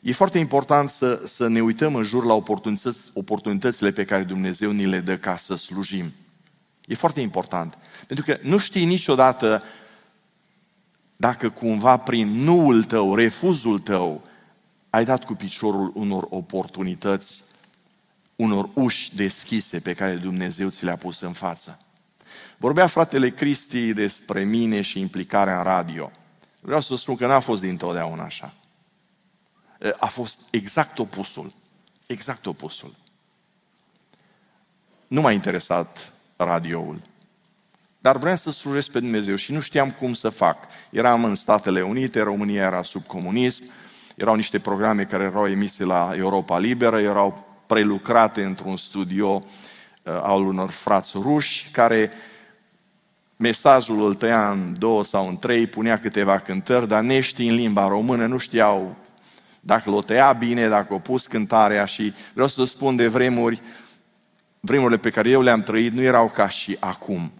[0.00, 4.70] e foarte important să, să ne uităm în jur la oportunități, oportunitățile pe care Dumnezeu
[4.70, 6.12] ni le dă ca să slujim.
[6.86, 7.78] E foarte important.
[8.06, 9.62] Pentru că nu știi niciodată
[11.16, 14.22] dacă cumva prin nuul tău, refuzul tău,
[14.90, 17.42] ai dat cu piciorul unor oportunități,
[18.36, 21.78] unor uși deschise pe care Dumnezeu ți le-a pus în față.
[22.56, 26.10] Vorbea fratele Cristi despre mine și implicarea în radio.
[26.60, 28.52] Vreau să spun că n-a fost dintotdeauna așa.
[29.98, 31.52] A fost exact opusul.
[32.06, 32.94] Exact opusul.
[35.06, 37.00] Nu m-a interesat radioul.
[37.98, 40.58] Dar vreau să slujesc pe Dumnezeu și nu știam cum să fac.
[40.90, 43.64] Eram în Statele Unite, România era sub comunism,
[44.16, 49.42] erau niște programe care erau emise la Europa Liberă, erau prelucrate într-un studio uh,
[50.22, 52.10] al unor frați ruși, care
[53.36, 57.88] mesajul îl tăia în două sau în trei, punea câteva cântări, dar neștii în limba
[57.88, 58.96] română nu știau
[59.60, 63.62] dacă l-o tăia bine, dacă o pus cântarea și vreau să spun de vremuri,
[64.60, 67.32] vremurile pe care eu le-am trăit nu erau ca și acum.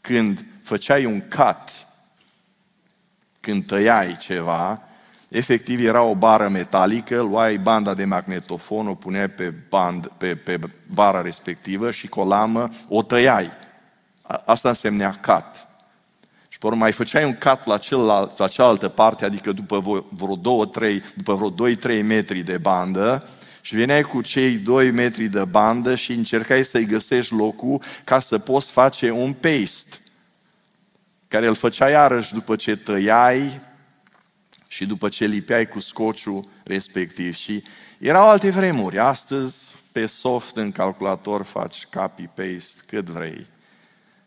[0.00, 1.86] Când făceai un cut,
[3.40, 4.82] când tăiai ceva,
[5.34, 10.58] efectiv era o bară metalică, luai banda de magnetofon, o puneai pe, band, pe, pe
[10.86, 13.50] bara respectivă și cu o lamă o tăiai.
[14.44, 15.66] Asta însemnea cut.
[16.48, 20.36] Și pe urmă mai făceai un cut la, celălalt, la cealaltă parte, adică după vreo
[20.36, 21.70] 2 trei, după vreo
[22.00, 23.28] 2-3 metri de bandă,
[23.60, 28.38] și veneai cu cei 2 metri de bandă și încercai să-i găsești locul ca să
[28.38, 29.96] poți face un paste,
[31.28, 33.60] care îl făceai iarăși după ce tăiai
[34.74, 37.34] și după ce lipeai cu scociul respectiv.
[37.34, 37.62] Și
[37.98, 38.98] erau alte vremuri.
[38.98, 43.46] Astăzi, pe soft, în calculator, faci copy-paste cât vrei.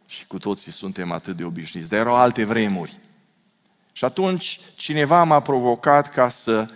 [0.06, 1.90] Și cu toții suntem atât de obișnuiți.
[1.90, 3.00] Dar erau alte vremuri.
[3.92, 6.70] Și atunci cineva m-a provocat ca să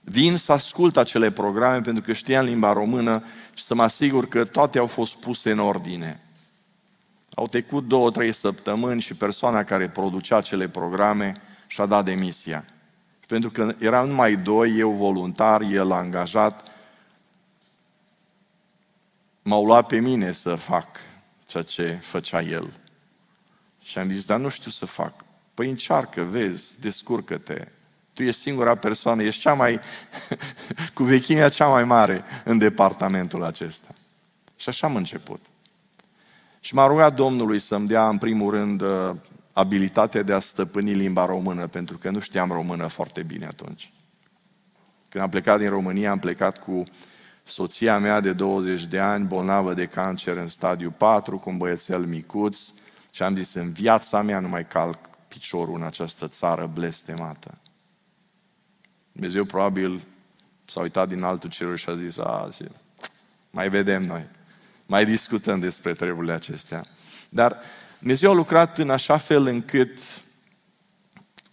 [0.00, 4.44] vin să ascult acele programe pentru că știam limba română și să mă asigur că
[4.44, 6.20] toate au fost puse în ordine.
[7.34, 12.64] Au trecut două, trei săptămâni și persoana care producea acele programe și-a dat demisia.
[13.28, 16.64] Pentru că eram numai doi, eu voluntar, el angajat,
[19.42, 20.86] m-au luat pe mine să fac
[21.46, 22.72] ceea ce făcea el.
[23.82, 25.24] Și am zis, dar nu știu să fac.
[25.54, 27.68] Păi încearcă, vezi, descurcă-te.
[28.12, 29.80] Tu ești singura persoană, ești cea mai,
[30.94, 33.94] cu vechimea cea mai mare în departamentul acesta.
[34.56, 35.40] Și așa am început.
[36.60, 39.14] Și m-a rugat Domnului să-mi dea, în primul rând, uh,
[39.58, 43.92] abilitatea de a stăpâni limba română, pentru că nu știam română foarte bine atunci.
[45.08, 46.82] Când am plecat din România, am plecat cu
[47.44, 52.04] soția mea de 20 de ani, bolnavă de cancer în stadiu 4, cu un băiețel
[52.04, 52.60] micuț,
[53.10, 57.58] și am zis, în viața mea nu mai calc piciorul în această țară blestemată.
[59.12, 60.04] Dumnezeu probabil
[60.64, 62.64] s-a uitat din altul ceruri și a zis, a, zi,
[63.50, 64.26] mai vedem noi,
[64.86, 66.84] mai discutăm despre treburile acestea.
[67.28, 67.58] Dar
[67.98, 69.98] Dumnezeu a lucrat în așa fel încât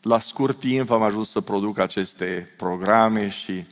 [0.02, 3.66] la scurt timp am ajuns să produc aceste programe și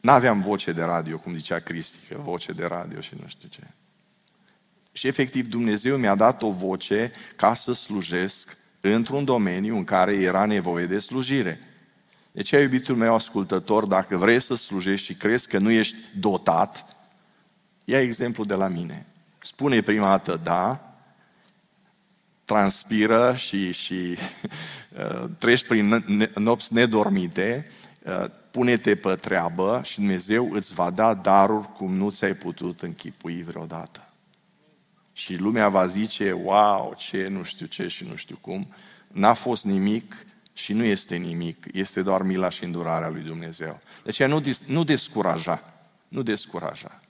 [0.00, 3.62] n-aveam voce de radio, cum zicea Cristi, că voce de radio și nu știu ce.
[4.92, 10.44] Și efectiv Dumnezeu mi-a dat o voce ca să slujesc într-un domeniu în care era
[10.44, 11.60] nevoie de slujire.
[12.32, 16.96] De ce, iubitul meu ascultător, dacă vrei să slujești și crezi că nu ești dotat,
[17.84, 19.06] ia exemplu de la mine.
[19.48, 20.80] Spune prima dată da,
[22.44, 23.94] transpiră și, și
[24.98, 27.70] uh, treci prin nopți nedormite,
[28.02, 33.42] uh, pune-te pe treabă și Dumnezeu îți va da daruri cum nu ți-ai putut închipui
[33.42, 34.08] vreodată.
[35.12, 38.74] Și lumea va zice, wow, ce, nu știu ce și nu știu cum.
[39.08, 43.80] N-a fost nimic și nu este nimic, este doar mila și îndurarea lui Dumnezeu.
[44.02, 45.62] De aceea nu, nu descuraja,
[46.08, 47.00] nu descuraja.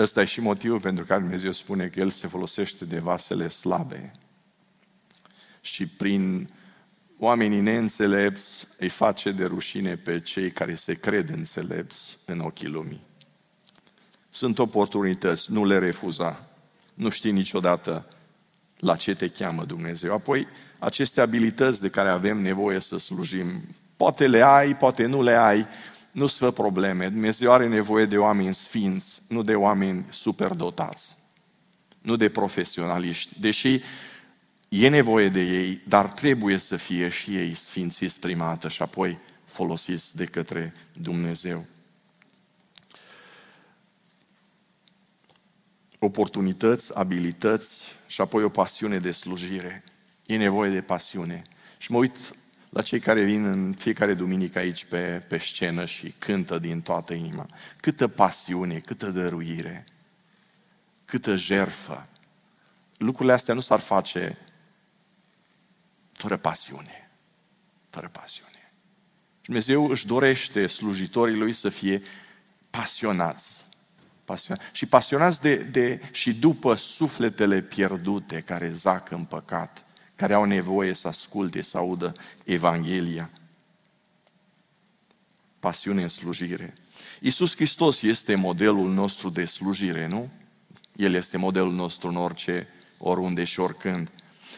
[0.00, 4.12] Ăsta e și motivul pentru care Dumnezeu spune că El se folosește de vasele slabe
[5.60, 6.50] și prin
[7.18, 13.00] oamenii neînțelepți îi face de rușine pe cei care se cred înțelepți în ochii lumii.
[14.30, 16.44] Sunt oportunități, nu le refuza.
[16.94, 18.06] Nu știi niciodată
[18.78, 20.12] la ce te cheamă Dumnezeu.
[20.12, 20.46] Apoi,
[20.78, 23.62] aceste abilități de care avem nevoie să slujim,
[23.96, 25.66] poate le ai, poate nu le ai,
[26.10, 27.08] nu-ți fă probleme.
[27.08, 31.16] Dumnezeu are nevoie de oameni sfinți, nu de oameni superdotați,
[32.00, 33.40] nu de profesionaliști.
[33.40, 33.80] Deși
[34.68, 40.16] e nevoie de ei, dar trebuie să fie și ei sfințiți primată și apoi folosiți
[40.16, 41.64] de către Dumnezeu.
[45.98, 49.84] Oportunități, abilități și apoi o pasiune de slujire.
[50.26, 51.42] E nevoie de pasiune.
[51.78, 52.34] Și mă uit
[52.70, 57.14] la cei care vin în fiecare duminică aici pe, pe scenă și cântă din toată
[57.14, 57.46] inima.
[57.80, 59.86] Câtă pasiune, câtă dăruire,
[61.04, 62.06] câtă jerfă.
[62.96, 64.38] Lucrurile astea nu s-ar face
[66.12, 67.10] fără pasiune.
[67.90, 68.72] Fără pasiune.
[69.40, 72.02] Și Dumnezeu își dorește slujitorii lui să fie
[72.70, 73.64] pasionați.
[74.24, 74.68] pasionați.
[74.72, 79.84] Și pasionați de, de, și după sufletele pierdute care zac în păcat,
[80.20, 82.14] care au nevoie să asculte, să audă
[82.44, 83.30] Evanghelia.
[85.60, 86.74] Pasiune în slujire.
[87.20, 90.28] Iisus Hristos este modelul nostru de slujire, nu?
[90.96, 92.68] El este modelul nostru în orice,
[92.98, 94.10] oriunde și oricând.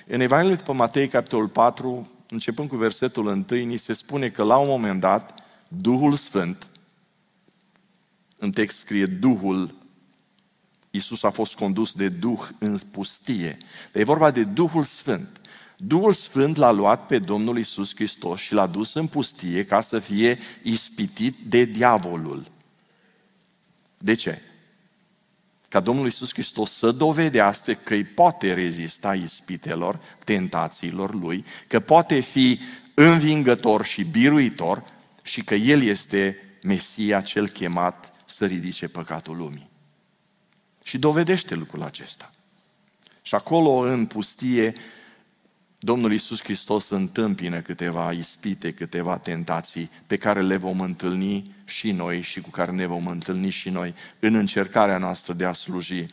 [0.07, 4.57] În Evanghelia după Matei, capitolul 4, începând cu versetul 1, ni se spune că la
[4.57, 5.35] un moment dat,
[5.69, 6.67] Duhul Sfânt,
[8.39, 9.75] în text scrie Duhul,
[10.91, 13.59] Iisus a fost condus de Duh în pustie.
[13.93, 15.41] Dar e vorba de Duhul Sfânt.
[15.87, 19.99] Duhul Sfânt l-a luat pe Domnul Iisus Hristos și l-a dus în pustie ca să
[19.99, 22.51] fie ispitit de diavolul.
[23.99, 24.43] De ce?
[25.68, 32.20] Ca Domnul Iisus Hristos să dovedească că îi poate rezista ispitelor, tentațiilor lui, că poate
[32.20, 32.61] fi
[32.95, 34.85] învingător și biruitor
[35.22, 39.70] și că El este Mesia cel chemat să ridice păcatul lumii.
[40.85, 42.33] Și dovedește lucrul acesta.
[43.22, 44.74] Și acolo, în pustie,
[45.85, 52.20] Domnul Iisus Hristos întâmpină câteva ispite, câteva tentații pe care le vom întâlni și noi
[52.20, 56.07] și cu care ne vom întâlni și noi în încercarea noastră de a sluji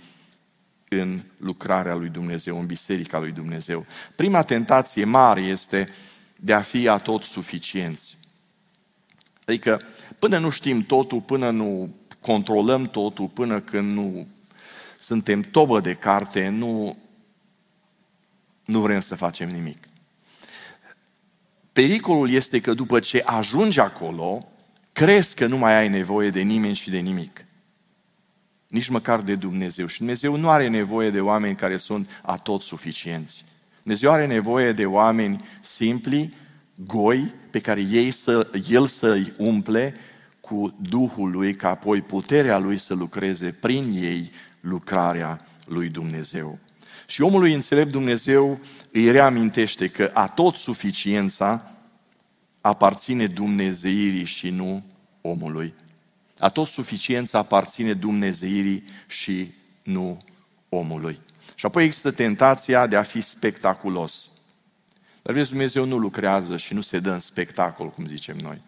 [0.90, 3.86] în lucrarea lui Dumnezeu, în biserica lui Dumnezeu.
[4.16, 5.90] Prima tentație mare este
[6.36, 8.18] de a fi atot suficienți.
[9.46, 9.82] Adică
[10.20, 14.28] până nu știm totul, până nu controlăm totul, până când nu
[15.00, 16.98] suntem tobă de carte, nu
[18.70, 19.88] nu vrem să facem nimic.
[21.74, 24.48] Pericolul este că după ce ajungi acolo,
[24.94, 27.46] crezi că nu mai ai nevoie de nimeni și de nimic.
[28.68, 29.86] Nici măcar de Dumnezeu.
[29.86, 33.46] Și Dumnezeu nu are nevoie de oameni care sunt atot suficienți.
[33.82, 36.34] Dumnezeu are nevoie de oameni simpli,
[36.76, 39.96] goi, pe care ei să, El să-i umple
[40.40, 46.60] cu Duhul Lui, ca apoi puterea Lui să lucreze prin ei lucrarea lui Dumnezeu.
[47.10, 48.60] Și omului înțelept Dumnezeu
[48.92, 51.72] îi reamintește că a tot suficiența
[52.62, 54.84] aparține Dumnezeirii și nu
[55.22, 55.74] omului.
[56.40, 59.52] A tot suficiența aparține Dumnezeirii și
[59.84, 60.18] nu
[60.70, 61.20] omului.
[61.56, 64.30] Și apoi există tentația de a fi spectaculos.
[65.22, 68.62] Dar vezi, Dumnezeu nu lucrează și nu se dă în spectacol, cum zicem noi.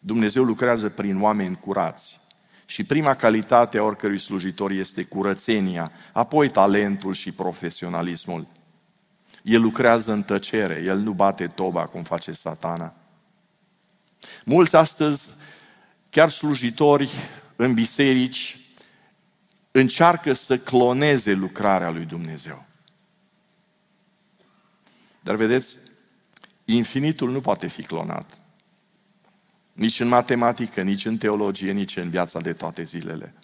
[0.00, 2.20] Dumnezeu lucrează prin oameni curați,
[2.66, 8.46] și prima calitate a oricărui slujitor este curățenia, apoi talentul și profesionalismul.
[9.42, 12.94] El lucrează în tăcere, el nu bate toba cum face satana.
[14.44, 15.28] Mulți astăzi,
[16.10, 17.10] chiar slujitori
[17.56, 18.58] în biserici,
[19.70, 22.64] încearcă să cloneze lucrarea lui Dumnezeu.
[25.20, 25.76] Dar vedeți,
[26.64, 28.38] infinitul nu poate fi clonat.
[29.76, 33.34] Nici în matematică, nici în teologie, nici în viața de toate zilele.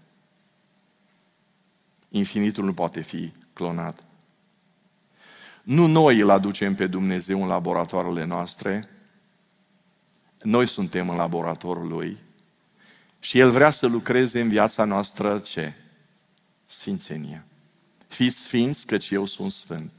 [2.08, 4.04] Infinitul nu poate fi clonat.
[5.62, 8.88] Nu noi îl aducem pe Dumnezeu în laboratoarele noastre,
[10.42, 12.18] noi suntem în laboratorul Lui
[13.20, 15.72] și El vrea să lucreze în viața noastră ce?
[16.66, 17.44] Sfințenia.
[18.06, 19.90] Fiți sfinți căci eu sunt sfânt.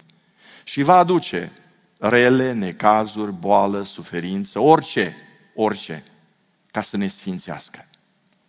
[0.63, 1.51] Și va aduce
[1.97, 5.15] rele, necazuri, boală, suferință, orice,
[5.55, 6.03] orice
[6.74, 7.86] ca să ne sfințească.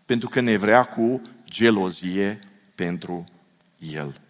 [0.04, 2.38] Pentru că ne vrea cu gelozie
[2.74, 3.24] pentru
[3.78, 4.20] El.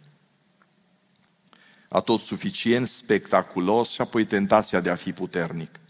[1.88, 5.80] A tot suficient, spectaculos și apoi tentația de a fi puternic.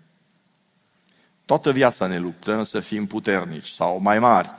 [1.45, 4.51] Toată viața ne luptăm să fim puternici sau mai mari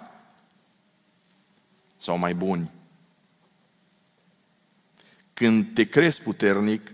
[1.98, 2.72] sau mai buni.
[5.34, 6.92] Când te crezi puternic,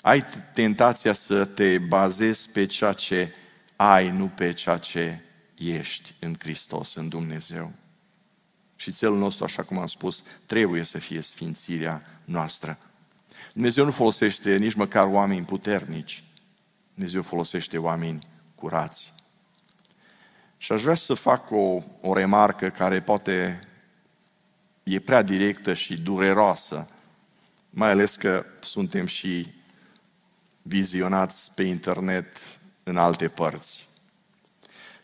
[0.00, 3.34] ai tentația să te bazezi pe ceea ce
[3.76, 5.23] ai, nu pe ceea ce
[5.54, 7.72] ești în Hristos, în Dumnezeu.
[8.76, 12.78] Și țelul nostru, așa cum am spus, trebuie să fie sfințirea noastră.
[13.52, 16.24] Dumnezeu nu folosește nici măcar oameni puternici.
[16.94, 19.12] Dumnezeu folosește oameni curați.
[20.56, 23.60] Și aș vrea să fac o, o remarcă care poate
[24.82, 26.88] e prea directă și dureroasă,
[27.70, 29.52] mai ales că suntem și
[30.62, 32.36] vizionați pe internet
[32.82, 33.83] în alte părți.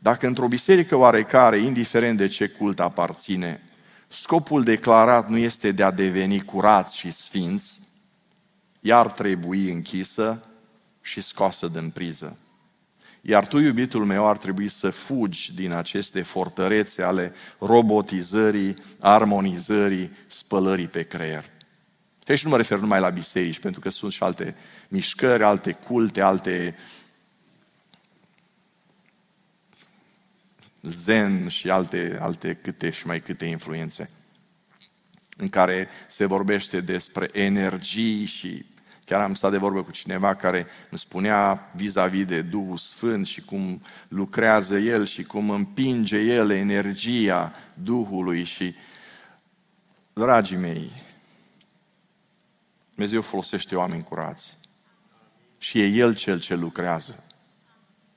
[0.02, 3.62] Dacă într-o biserică oarecare, indiferent de ce cult aparține,
[4.08, 7.80] scopul declarat nu este de a deveni curați și sfinți,
[8.80, 10.44] ea ar trebui închisă
[11.00, 12.38] și scoasă din priză.
[13.20, 20.88] Iar tu, iubitul meu, ar trebui să fugi din aceste fortărețe ale robotizării, armonizării, spălării
[20.88, 21.44] pe creier.
[22.24, 24.56] Și aici nu mă refer numai la biserici, pentru că sunt și alte
[24.88, 26.76] mișcări, alte culte, alte
[30.82, 34.10] zen și alte, alte câte și mai câte influențe
[35.36, 38.64] în care se vorbește despre energii și
[39.04, 43.40] chiar am stat de vorbă cu cineva care îmi spunea vis-a-vis de Duhul Sfânt și
[43.40, 48.74] cum lucrează El și cum împinge El energia Duhului și
[50.12, 50.92] dragii mei,
[52.94, 54.56] Dumnezeu folosește oameni curați.
[55.58, 57.24] Și e El cel ce lucrează.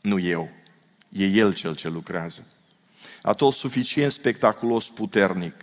[0.01, 0.49] Nu eu.
[1.09, 2.47] E El cel ce lucrează.
[3.23, 5.53] A tot suficient spectaculos puternic.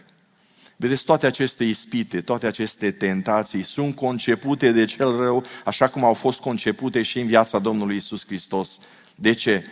[0.77, 6.15] Vedeți, toate aceste ispite, toate aceste tentații sunt concepute de cel rău, așa cum au
[6.15, 8.81] fost concepute și în viața Domnului Isus Hristos.
[9.15, 9.65] De ce?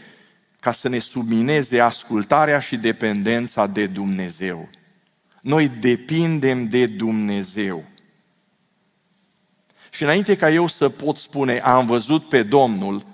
[0.61, 4.69] Ca să ne submineze ascultarea și dependența de Dumnezeu.
[5.41, 7.85] Noi depindem de Dumnezeu.
[9.91, 13.07] Și înainte ca eu să pot spune, am văzut pe Domnul,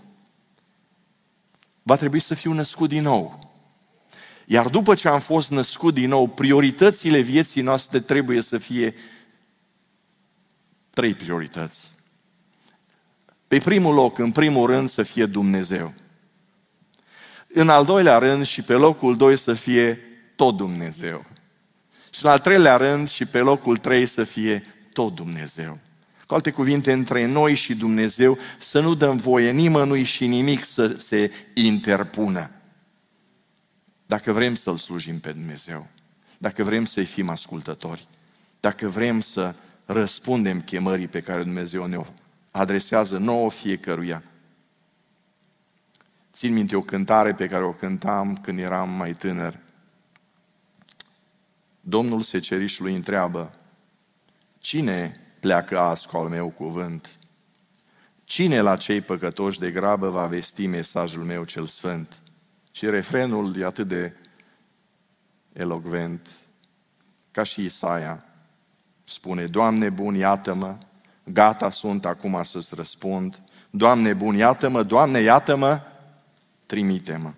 [1.82, 3.43] va trebui să fiu născut din nou.
[4.46, 8.94] Iar după ce am fost născut din nou, prioritățile vieții noastre trebuie să fie
[10.90, 11.90] trei priorități.
[13.48, 15.92] Pe primul loc, în primul rând, să fie Dumnezeu.
[17.48, 20.00] În al doilea rând și pe locul doi să fie
[20.36, 21.24] tot Dumnezeu.
[22.10, 25.78] Și în al treilea rând și pe locul trei să fie tot Dumnezeu.
[26.26, 30.96] Cu alte cuvinte, între noi și Dumnezeu să nu dăm voie nimănui și nimic să
[30.98, 32.50] se interpună.
[34.06, 35.86] Dacă vrem să-L slujim pe Dumnezeu,
[36.38, 38.06] dacă vrem să-i fim ascultători,
[38.60, 42.06] dacă vrem să răspundem chemării pe care Dumnezeu ne-o
[42.50, 44.22] adresează nouă fiecăruia.
[46.32, 49.58] Țin minte o cântare pe care o cântam când eram mai tânăr.
[51.80, 53.58] Domnul secerișului întreabă,
[54.58, 57.18] cine pleacă azi cu al meu cuvânt.
[58.24, 62.22] Cine la cei păcătoși de grabă va vesti mesajul meu cel sfânt?
[62.76, 64.12] Și refrenul e atât de
[65.52, 66.28] elogvent,
[67.30, 68.24] ca și Isaia.
[69.04, 70.76] Spune, Doamne bun, iată-mă,
[71.24, 73.40] gata sunt acum să-ți răspund.
[73.70, 75.80] Doamne bun, iată-mă, Doamne, iată-mă,
[76.66, 77.32] trimite-mă.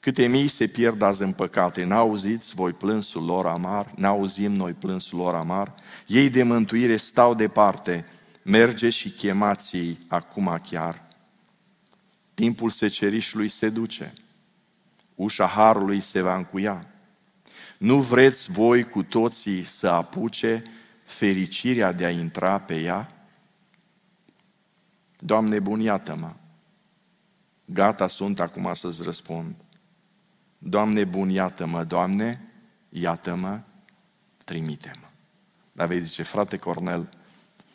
[0.00, 5.18] Câte mii se pierd azi în păcate, n-auziți voi plânsul lor amar, n-auzim noi plânsul
[5.18, 5.74] lor amar,
[6.06, 8.04] ei de mântuire stau departe,
[8.42, 11.10] merge și chemați acum chiar.
[12.42, 14.12] Timpul secerișului se duce,
[15.14, 16.86] ușa harului se va încuia.
[17.78, 20.62] Nu vreți voi cu toții să apuce
[21.04, 23.26] fericirea de a intra pe ea?
[25.18, 26.32] Doamne, bun, iată-mă!
[27.64, 29.54] Gata sunt acum să-ți răspund.
[30.58, 32.52] Doamne bun, iată-mă, Doamne,
[32.88, 33.60] iată-mă,
[34.44, 35.06] trimite-mă.
[35.72, 37.08] Dar vei zice, frate Cornel,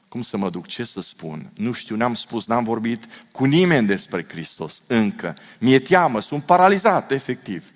[0.10, 1.52] cum să mă duc, ce să spun?
[1.56, 5.36] Nu știu, n-am spus, n-am vorbit cu nimeni despre Hristos încă.
[5.60, 7.72] Mi-e teamă, sunt paralizat, efectiv.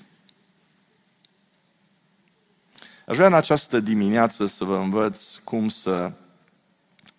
[3.05, 6.11] Aș vrea în această dimineață să vă învăț cum să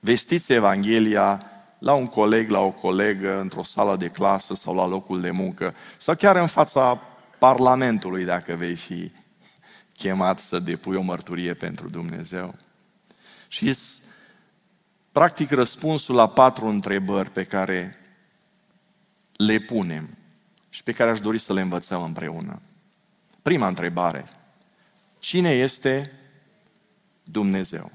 [0.01, 1.47] vestiți Evanghelia
[1.79, 5.75] la un coleg, la o colegă, într-o sală de clasă sau la locul de muncă,
[5.97, 7.01] sau chiar în fața
[7.39, 9.13] Parlamentului dacă vei fi
[9.97, 12.55] chemat să depui o mărturie pentru Dumnezeu.
[13.49, 13.75] Și
[15.13, 17.97] practic răspunsul la patru întrebări pe care
[19.33, 20.17] le punem
[20.69, 22.61] și pe care aș dori să le învățăm împreună.
[23.43, 24.25] Prima întrebare.
[25.19, 26.13] Cine este
[27.23, 27.93] Dumnezeu?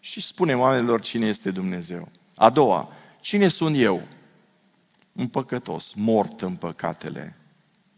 [0.00, 2.08] Și spunem oamenilor cine este Dumnezeu.
[2.34, 4.02] A doua, cine sunt eu?
[5.12, 7.36] Un păcătos, mort în păcatele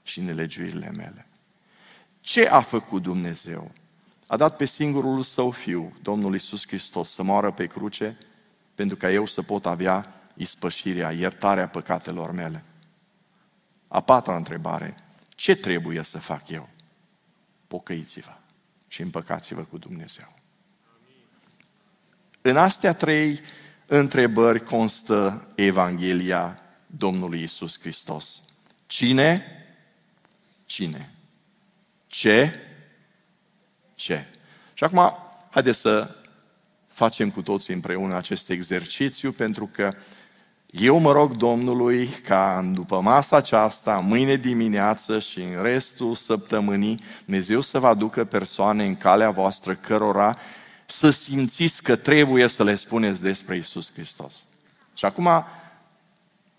[0.03, 1.27] și nelegiuirile mele.
[2.21, 3.73] Ce a făcut Dumnezeu?
[4.27, 8.19] A dat pe singurul său fiu, Domnul Isus Hristos, să moară pe cruce
[8.75, 12.65] pentru ca eu să pot avea ispășirea, iertarea păcatelor mele.
[13.89, 14.95] A patra întrebare.
[15.29, 16.69] Ce trebuie să fac eu?
[17.67, 18.37] Pocăiți-vă
[18.89, 20.35] și împăcați-vă cu Dumnezeu.
[22.41, 23.41] În astea trei
[23.87, 28.43] întrebări constă Evanghelia Domnului Isus Hristos.
[28.87, 29.55] Cine
[30.67, 31.11] Cine?
[32.07, 32.59] Ce?
[34.05, 34.27] Ce?
[34.75, 35.17] Și acum,
[35.51, 36.15] haideți să
[36.87, 39.93] facem cu toții împreună acest exercițiu, pentru că
[40.67, 47.61] eu mă rog Domnului ca după masa aceasta, mâine dimineață și în restul săptămânii, Dumnezeu
[47.61, 50.39] să vă aducă persoane în calea voastră cărora
[50.87, 54.45] să simțiți că trebuie să le spuneți despre Isus Hristos.
[54.95, 55.45] Și acum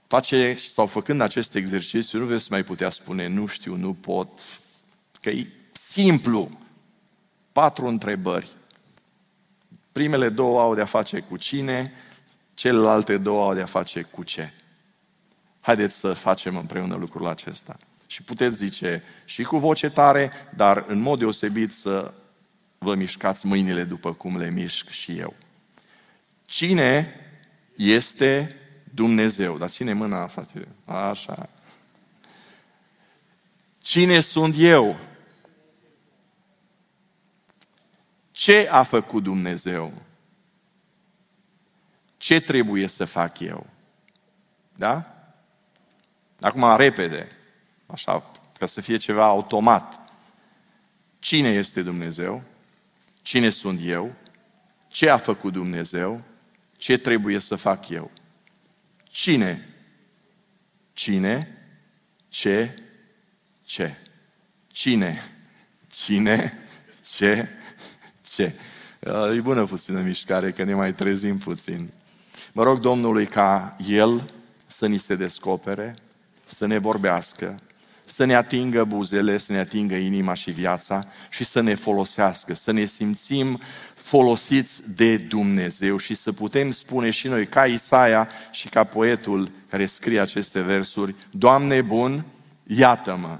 [0.07, 4.39] face sau făcând acest exercițiu, nu veți mai putea spune nu știu, nu pot,
[5.21, 6.63] că e simplu.
[7.55, 8.49] Patru întrebări.
[9.91, 11.93] Primele două au de-a face cu cine,
[12.53, 14.51] celelalte două au de-a face cu ce.
[15.59, 17.77] Haideți să facem împreună lucrul acesta.
[18.07, 22.13] Și puteți zice și cu voce tare, dar în mod deosebit să
[22.77, 25.33] vă mișcați mâinile după cum le mișc și eu.
[26.45, 27.19] Cine
[27.75, 28.55] este
[28.93, 29.57] Dumnezeu?
[29.57, 30.67] Dar ține mâna, frate.
[30.85, 31.49] Așa.
[33.81, 34.99] Cine sunt eu?
[38.35, 39.93] Ce a făcut Dumnezeu?
[42.17, 43.67] Ce trebuie să fac eu?
[44.75, 45.15] Da?
[46.39, 47.31] Acum, repede,
[47.85, 50.11] așa, ca să fie ceva automat.
[51.19, 52.43] Cine este Dumnezeu?
[53.21, 54.13] Cine sunt eu?
[54.87, 56.21] Ce a făcut Dumnezeu?
[56.77, 58.11] Ce trebuie să fac eu?
[59.03, 59.69] Cine?
[60.93, 61.57] Cine?
[62.29, 62.83] Ce?
[63.63, 63.95] Ce?
[64.67, 65.31] Cine?
[65.91, 66.67] Cine?
[67.07, 67.49] Ce?
[68.27, 68.55] Ce?
[69.35, 71.89] E bună puțină mișcare, că ne mai trezim puțin.
[72.51, 74.33] Mă rog Domnului ca El
[74.65, 75.95] să ni se descopere,
[76.45, 77.59] să ne vorbească,
[78.05, 82.71] să ne atingă buzele, să ne atingă inima și viața și să ne folosească, să
[82.71, 83.59] ne simțim
[83.95, 89.85] folosiți de Dumnezeu și să putem spune și noi, ca Isaia și ca poetul care
[89.85, 92.25] scrie aceste versuri, Doamne bun,
[92.67, 93.39] iată-mă,